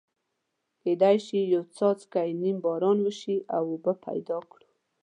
کېدای 0.83 1.15
شي 1.25 1.39
یو 1.53 1.63
څاڅکی 1.75 2.29
نیم 2.41 2.57
باران 2.65 2.97
وشي 3.05 3.35
او 3.55 3.63
اوبه 3.71 3.93
پیدا 4.05 4.37
کړو. 4.49 4.67